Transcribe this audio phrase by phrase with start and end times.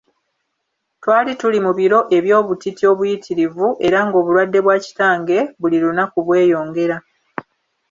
[1.01, 6.97] Twali tuli mu biro eby'obutiti obuyitirivu era ng'obulwadde bwa kitange buli lunaku bweyongera.